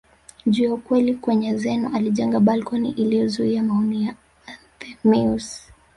[0.45, 5.71] juu ya ukweli kwamba Zeno alijenga balcony iliyozuia maoni ya Anthemius